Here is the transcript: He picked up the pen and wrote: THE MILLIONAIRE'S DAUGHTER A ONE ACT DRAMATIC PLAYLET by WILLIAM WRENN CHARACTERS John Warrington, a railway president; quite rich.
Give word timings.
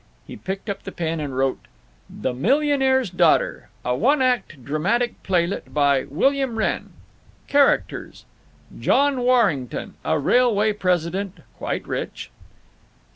He 0.25 0.35
picked 0.35 0.67
up 0.67 0.81
the 0.81 0.91
pen 0.91 1.19
and 1.19 1.37
wrote: 1.37 1.59
THE 2.09 2.33
MILLIONAIRE'S 2.33 3.11
DAUGHTER 3.11 3.69
A 3.85 3.95
ONE 3.95 4.19
ACT 4.23 4.65
DRAMATIC 4.65 5.21
PLAYLET 5.21 5.75
by 5.75 6.05
WILLIAM 6.05 6.55
WRENN 6.57 6.89
CHARACTERS 7.47 8.25
John 8.79 9.21
Warrington, 9.21 9.93
a 10.03 10.17
railway 10.17 10.73
president; 10.73 11.41
quite 11.59 11.87
rich. 11.87 12.31